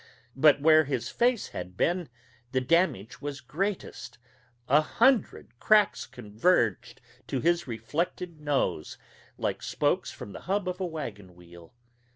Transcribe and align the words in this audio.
But 0.35 0.59
where 0.59 0.85
his 0.85 1.09
face 1.09 1.49
had 1.49 1.77
been 1.77 2.09
the 2.53 2.59
damage 2.59 3.21
was 3.21 3.39
greatest 3.39 4.17
a 4.67 4.81
hundred 4.81 5.59
cracks 5.59 6.07
converged 6.07 6.99
to 7.27 7.39
his 7.39 7.67
reflected 7.67 8.39
nose, 8.41 8.97
like 9.37 9.61
spokes 9.61 10.09
from 10.09 10.31
the 10.31 10.39
hub 10.49 10.67
of 10.67 10.79
a 10.79 10.87
wagon 10.87 11.35
wheel. 11.35 11.75